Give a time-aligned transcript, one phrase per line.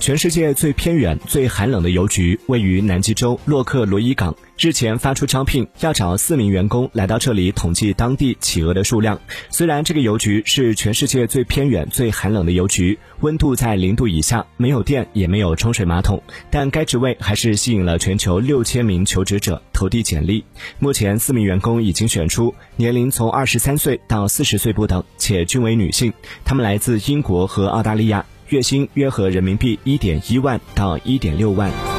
[0.00, 4.34] 全世界最偏远、最寒冷的邮局位于南极洲洛克罗伊港。
[4.58, 9.20] 日前发出招聘，要找四名员工来到这里统计当地企鹅的数量。
[9.50, 20.42] 虽然这个邮局是全世界最偏远、最寒冷的邮局，温度在零度以下，没有电，也没有冲水马桶，但该职位还是吸引了全球六千名求职者投递简历。
[20.78, 26.10] 目前四名员工已经选出，年龄从二十三岁到四十岁不等，且均为女性。
[26.42, 31.89] 他们来自英国和澳大利亚，月薪约合人民币一点一万到一点六万。